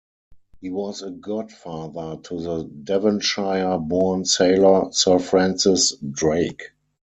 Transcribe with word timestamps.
He 0.61 0.71
was 0.71 1.03
a 1.03 1.11
godfather 1.11 2.19
to 2.23 2.41
the 2.41 2.63
Devonshire-born 2.63 4.25
sailor 4.25 4.91
Sir 4.93 5.19
Francis 5.19 5.95
Drake. 5.97 6.71